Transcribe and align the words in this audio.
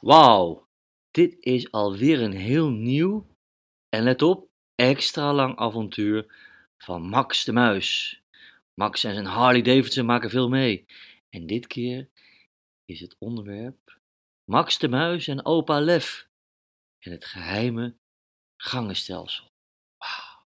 Wauw, 0.00 0.68
dit 1.10 1.36
is 1.40 1.72
alweer 1.72 2.22
een 2.22 2.36
heel 2.36 2.68
nieuw 2.68 3.26
en 3.88 4.02
let 4.02 4.22
op, 4.22 4.48
extra 4.74 5.32
lang 5.32 5.56
avontuur 5.56 6.34
van 6.78 7.02
Max 7.02 7.44
de 7.44 7.52
Muis. 7.52 8.20
Max 8.74 9.04
en 9.04 9.14
zijn 9.14 9.26
Harley 9.26 9.62
Davidson 9.62 10.06
maken 10.06 10.30
veel 10.30 10.48
mee. 10.48 10.86
En 11.28 11.46
dit 11.46 11.66
keer 11.66 12.08
is 12.84 13.00
het 13.00 13.16
onderwerp 13.18 13.98
Max 14.44 14.78
de 14.78 14.88
Muis 14.88 15.28
en 15.28 15.44
opa 15.44 15.80
Lef 15.80 16.28
en 16.98 17.12
het 17.12 17.24
geheime 17.24 17.96
gangenstelsel. 18.56 19.50
Wauw. 19.98 20.44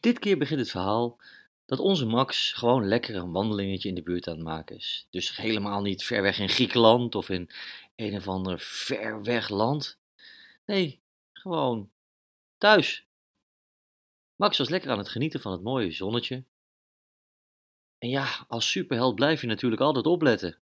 Dit 0.00 0.18
keer 0.18 0.38
begint 0.38 0.60
het 0.60 0.70
verhaal 0.70 1.20
dat 1.68 1.78
onze 1.78 2.06
Max 2.06 2.52
gewoon 2.52 2.88
lekker 2.88 3.14
een 3.16 3.32
wandelingetje 3.32 3.88
in 3.88 3.94
de 3.94 4.02
buurt 4.02 4.28
aan 4.28 4.34
het 4.34 4.44
maken 4.44 4.76
is. 4.76 5.06
Dus 5.10 5.36
helemaal 5.36 5.82
niet 5.82 6.04
ver 6.04 6.22
weg 6.22 6.38
in 6.38 6.48
Griekenland 6.48 7.14
of 7.14 7.28
in 7.28 7.50
een 7.96 8.16
of 8.16 8.28
ander 8.28 8.58
ver 8.58 9.22
weg 9.22 9.48
land. 9.48 9.98
Nee, 10.64 11.02
gewoon 11.32 11.90
thuis. 12.58 13.06
Max 14.36 14.58
was 14.58 14.68
lekker 14.68 14.90
aan 14.90 14.98
het 14.98 15.08
genieten 15.08 15.40
van 15.40 15.52
het 15.52 15.62
mooie 15.62 15.90
zonnetje. 15.90 16.44
En 17.98 18.08
ja, 18.08 18.44
als 18.48 18.70
superheld 18.70 19.14
blijf 19.14 19.40
je 19.40 19.46
natuurlijk 19.46 19.82
altijd 19.82 20.06
opletten. 20.06 20.58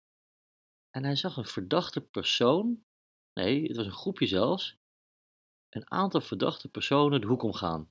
En 0.90 1.04
hij 1.04 1.16
zag 1.16 1.38
een 1.38 1.46
verdachte 1.46 2.02
persoon, 2.02 2.84
nee, 3.34 3.68
het 3.68 3.76
was 3.76 3.85
een 3.85 3.91
groepje 3.91 4.27
zelfs, 4.27 4.77
een 5.70 5.91
aantal 5.91 6.22
verdachte 6.22 6.70
personen 6.70 7.22
de 7.22 7.27
hoek 7.27 7.44
omgaan. 7.44 7.90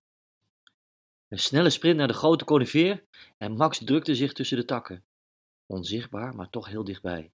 Een 1.35 1.41
snelle 1.41 1.71
sprint 1.71 1.97
naar 1.97 2.09
de 2.09 2.15
grote 2.15 2.45
conifeer 2.45 3.05
en 3.39 3.57
Max 3.57 3.79
drukte 3.85 4.15
zich 4.15 4.33
tussen 4.33 4.57
de 4.57 4.65
takken. 4.65 5.05
Onzichtbaar, 5.67 6.35
maar 6.35 6.51
toch 6.51 6.67
heel 6.69 6.85
dichtbij. 6.85 7.31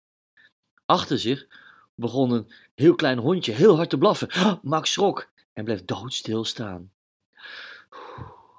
Achter 0.85 1.19
zich 1.19 1.47
begon 1.95 2.31
een 2.31 2.51
heel 2.75 2.95
klein 2.95 3.19
hondje 3.19 3.53
heel 3.53 3.77
hard 3.77 3.91
te 3.91 3.99
blaffen. 3.99 4.59
Max 4.63 4.93
schrok 4.93 5.31
en 5.53 5.65
bleef 5.65 5.85
doodstil 5.85 6.45
staan. 6.45 6.93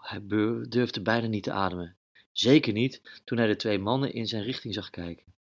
Hij 0.02 0.22
durfde 0.70 1.02
bijna 1.02 1.28
niet 1.28 1.44
te 1.44 1.52
ademen. 1.52 1.95
Zeker 2.31 2.73
niet 2.73 3.22
toen 3.23 3.38
hij 3.38 3.48
de 3.48 3.55
twee 3.55 3.80
mannen 3.80 4.14
in 4.14 4.28
zijn 4.28 4.44
richting 4.44 4.73
zag 4.73 4.89
kijken. 4.89 5.33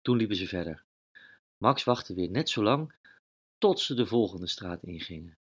Toen 0.00 0.16
liepen 0.16 0.36
ze 0.36 0.46
verder. 0.46 0.82
Max 1.56 1.84
wachtte 1.84 2.14
weer 2.14 2.30
net 2.30 2.50
zo 2.50 2.62
lang 2.62 2.94
tot 3.58 3.80
ze 3.80 3.94
de 3.94 4.06
volgende 4.06 4.46
straat 4.46 4.82
ingingen. 4.82 5.36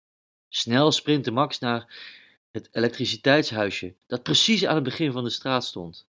Snel 0.49 0.91
sprintte 0.91 1.31
Max 1.31 1.59
naar 1.59 2.17
het 2.51 2.69
elektriciteitshuisje 2.71 3.95
dat 4.07 4.23
precies 4.23 4.65
aan 4.65 4.75
het 4.75 4.83
begin 4.83 5.11
van 5.11 5.23
de 5.23 5.29
straat 5.29 5.63
stond. 5.63 6.07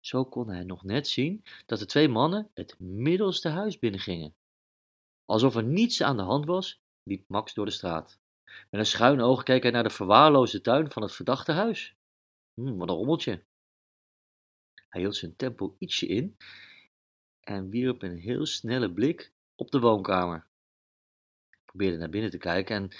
Zo 0.00 0.24
kon 0.24 0.48
hij 0.48 0.64
nog 0.64 0.84
net 0.84 1.08
zien 1.08 1.44
dat 1.66 1.78
de 1.78 1.86
twee 1.86 2.08
mannen 2.08 2.50
het 2.54 2.78
middelste 2.78 3.48
huis 3.48 3.78
binnengingen. 3.78 4.34
Alsof 5.24 5.56
er 5.56 5.64
niets 5.64 6.02
aan 6.02 6.16
de 6.16 6.22
hand 6.22 6.46
was, 6.46 6.82
liep 7.02 7.24
Max 7.28 7.54
door 7.54 7.64
de 7.64 7.70
straat. 7.72 8.18
Met 8.44 8.80
een 8.80 8.86
schuin 8.86 9.20
oog 9.20 9.42
keek 9.42 9.62
hij 9.62 9.70
naar 9.70 9.82
de 9.82 9.90
verwaarloosde 9.90 10.60
tuin 10.60 10.90
van 10.90 11.02
het 11.02 11.12
verdachte 11.12 11.52
huis. 11.52 11.96
Hm, 12.54 12.76
wat 12.76 12.88
een 12.88 12.94
rommeltje. 12.94 13.44
Hij 14.88 15.00
hield 15.00 15.16
zijn 15.16 15.36
tempo 15.36 15.76
ietsje 15.78 16.06
in 16.06 16.36
en 17.40 17.70
wierp 17.70 18.02
een 18.02 18.16
heel 18.16 18.46
snelle 18.46 18.92
blik 18.92 19.32
op 19.54 19.70
de 19.70 19.80
woonkamer. 19.80 20.46
Hij 21.50 21.60
probeerde 21.64 21.96
naar 21.96 22.10
binnen 22.10 22.30
te 22.30 22.38
kijken 22.38 22.76
en 22.76 22.90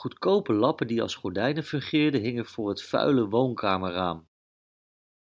goedkope 0.00 0.52
lappen 0.52 0.86
die 0.86 1.02
als 1.02 1.14
gordijnen 1.14 1.64
fungeerden 1.64 2.20
hingen 2.20 2.46
voor 2.46 2.68
het 2.68 2.82
vuile 2.82 3.28
woonkamerraam. 3.28 4.28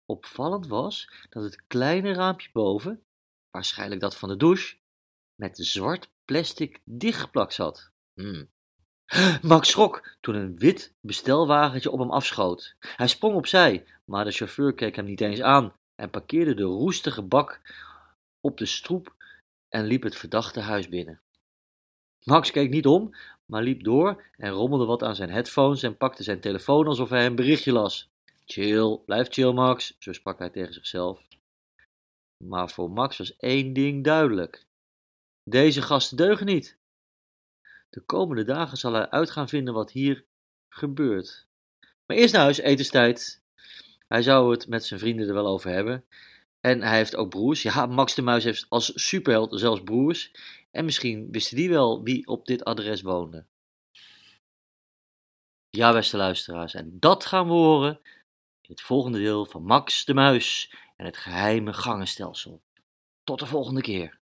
Opvallend 0.05 0.67
was 0.67 1.09
dat 1.29 1.43
het 1.43 1.67
kleine 1.67 2.13
raampje 2.13 2.49
boven, 2.53 3.03
waarschijnlijk 3.51 4.01
dat 4.01 4.17
van 4.17 4.29
de 4.29 4.37
douche, 4.37 4.77
met 5.35 5.57
zwart 5.57 6.09
plastic 6.25 6.81
dichtgeplakt 6.85 7.53
zat. 7.53 7.91
Hmm. 8.13 8.49
Max 9.41 9.69
schrok 9.69 10.17
toen 10.19 10.35
een 10.35 10.57
wit 10.57 10.93
bestelwagentje 11.01 11.91
op 11.91 11.99
hem 11.99 12.11
afschoot. 12.11 12.75
Hij 12.79 13.07
sprong 13.07 13.35
opzij, 13.35 13.85
maar 14.05 14.25
de 14.25 14.31
chauffeur 14.31 14.73
keek 14.73 14.95
hem 14.95 15.05
niet 15.05 15.21
eens 15.21 15.41
aan 15.41 15.73
en 15.95 16.09
parkeerde 16.09 16.53
de 16.53 16.63
roestige 16.63 17.21
bak 17.21 17.61
op 18.41 18.57
de 18.57 18.65
stoep 18.65 19.15
en 19.69 19.85
liep 19.85 20.03
het 20.03 20.15
verdachte 20.15 20.59
huis 20.59 20.89
binnen. 20.89 21.21
Max 22.23 22.51
keek 22.51 22.69
niet 22.69 22.85
om, 22.85 23.15
maar 23.45 23.63
liep 23.63 23.83
door 23.83 24.23
en 24.37 24.49
rommelde 24.49 24.85
wat 24.85 25.03
aan 25.03 25.15
zijn 25.15 25.29
headphones 25.29 25.83
en 25.83 25.97
pakte 25.97 26.23
zijn 26.23 26.39
telefoon 26.39 26.87
alsof 26.87 27.09
hij 27.09 27.25
een 27.25 27.35
berichtje 27.35 27.71
las. 27.71 28.11
Chill, 28.45 28.99
blijf 29.05 29.27
chill 29.29 29.51
Max, 29.51 29.95
zo 29.99 30.13
sprak 30.13 30.39
hij 30.39 30.49
tegen 30.49 30.73
zichzelf. 30.73 31.21
Maar 32.37 32.69
voor 32.69 32.91
Max 32.91 33.17
was 33.17 33.35
één 33.35 33.73
ding 33.73 34.03
duidelijk. 34.03 34.65
Deze 35.43 35.81
gasten 35.81 36.17
deugen 36.17 36.45
niet. 36.45 36.77
De 37.89 38.01
komende 38.01 38.43
dagen 38.43 38.77
zal 38.77 38.93
hij 38.93 39.09
uit 39.09 39.31
gaan 39.31 39.49
vinden 39.49 39.73
wat 39.73 39.91
hier 39.91 40.25
gebeurt. 40.69 41.47
Maar 42.05 42.17
eerst 42.17 42.33
naar 42.33 42.43
huis, 42.43 42.57
etenstijd. 42.57 43.41
Hij 44.07 44.21
zou 44.21 44.51
het 44.51 44.67
met 44.67 44.85
zijn 44.85 44.99
vrienden 44.99 45.27
er 45.27 45.33
wel 45.33 45.47
over 45.47 45.69
hebben. 45.71 46.05
En 46.65 46.81
hij 46.81 46.97
heeft 46.97 47.15
ook 47.15 47.29
broers. 47.29 47.61
Ja, 47.61 47.85
Max 47.85 48.15
de 48.15 48.21
Muis 48.21 48.43
heeft 48.43 48.65
als 48.69 48.91
superheld 48.95 49.59
zelfs 49.59 49.81
broers. 49.83 50.31
En 50.71 50.85
misschien 50.85 51.27
wisten 51.31 51.57
die 51.57 51.69
wel 51.69 52.03
wie 52.03 52.27
op 52.27 52.45
dit 52.45 52.63
adres 52.63 53.01
woonde. 53.01 53.45
Ja, 55.69 55.93
beste 55.93 56.17
luisteraars, 56.17 56.73
en 56.73 56.99
dat 56.99 57.25
gaan 57.25 57.45
we 57.45 57.53
horen 57.53 57.99
in 58.61 58.69
het 58.69 58.81
volgende 58.81 59.17
deel 59.17 59.45
van 59.45 59.63
Max 59.63 60.05
de 60.05 60.13
Muis 60.13 60.75
en 60.95 61.05
het 61.05 61.17
geheime 61.17 61.73
gangenstelsel. 61.73 62.61
Tot 63.23 63.39
de 63.39 63.45
volgende 63.45 63.81
keer. 63.81 64.19